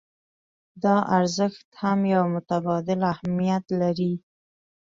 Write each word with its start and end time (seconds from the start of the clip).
دا 0.83 0.95
ارزښت 1.17 1.67
هم 1.81 1.99
يو 2.13 2.23
متبادل 2.35 2.99
اهميت 3.13 3.65
لري. 3.81 4.13